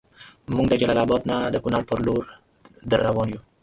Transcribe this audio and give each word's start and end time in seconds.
مونږ 0.55 0.67
د 0.69 0.73
جلال 0.81 0.99
اباد 1.03 1.21
نه 1.29 1.37
د 1.53 1.55
کونړ 1.63 1.81
پر 1.89 1.99
لور 2.05 2.23
دروان 2.89 3.27
یو 3.33 3.41